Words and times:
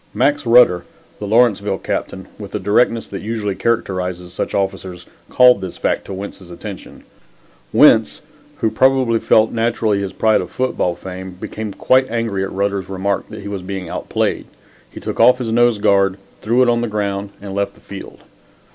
Max 0.15 0.47
Rutter, 0.47 0.83
the 1.19 1.27
Lawrenceville 1.27 1.77
captain, 1.77 2.27
with 2.39 2.49
the 2.53 2.59
directness 2.59 3.07
that 3.09 3.21
usually 3.21 3.53
characterizes 3.53 4.33
such 4.33 4.55
officers, 4.55 5.05
called 5.29 5.61
this 5.61 5.77
fact 5.77 6.05
to 6.05 6.13
Wentz's 6.15 6.49
attention. 6.49 7.03
Wentz, 7.71 8.23
who 8.61 8.71
probably 8.71 9.19
felt 9.19 9.51
naturally 9.51 9.99
his 9.99 10.11
pride 10.11 10.41
of 10.41 10.49
football 10.49 10.95
fame, 10.95 11.33
became 11.39 11.71
quite 11.71 12.09
angry 12.09 12.43
at 12.43 12.51
Rutter's 12.51 12.89
remark 12.89 13.29
that 13.29 13.41
he 13.41 13.47
was 13.47 13.61
being 13.61 13.89
outplayed. 13.91 14.47
He 14.89 14.99
took 14.99 15.19
off 15.19 15.37
his 15.37 15.51
nose 15.51 15.77
guard, 15.77 16.17
threw 16.41 16.63
it 16.63 16.67
on 16.67 16.81
the 16.81 16.87
ground 16.87 17.29
and 17.39 17.53
left 17.53 17.75
the 17.75 17.79
field. 17.79 18.21